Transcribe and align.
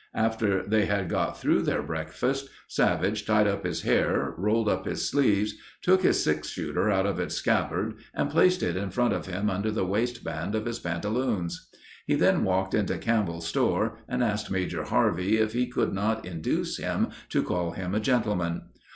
After 0.15 0.63
they 0.67 0.85
had 0.87 1.09
got 1.09 1.39
through 1.39 1.61
their 1.61 1.83
breakfast, 1.83 2.49
Savage 2.67 3.23
tied 3.23 3.45
up 3.45 3.63
his 3.63 3.83
hair, 3.83 4.33
rolled 4.35 4.67
up 4.67 4.85
his 4.85 5.07
sleeves, 5.07 5.53
took 5.83 6.01
his 6.01 6.23
six 6.23 6.47
shooter 6.49 6.89
out 6.89 7.05
of 7.05 7.19
its 7.19 7.35
scabbard 7.35 7.93
and 8.15 8.31
placed 8.31 8.63
it 8.63 8.75
in 8.75 8.89
front 8.89 9.13
of 9.13 9.27
him 9.27 9.47
under 9.47 9.69
the 9.69 9.85
waistband 9.85 10.55
of 10.55 10.65
his 10.65 10.79
pantaloons. 10.79 11.69
He 12.07 12.15
then 12.15 12.43
walked 12.43 12.73
into 12.73 12.97
Campbell's 12.97 13.45
store 13.45 13.99
and 14.09 14.23
asked 14.23 14.49
Major 14.49 14.85
Harvey 14.85 15.37
if 15.37 15.53
he 15.53 15.67
could 15.67 15.93
not 15.93 16.25
induce 16.25 16.77
him 16.77 17.09
to 17.29 17.43
call 17.43 17.73
him 17.73 17.93
a 17.93 17.99
gentleman. 17.99 18.63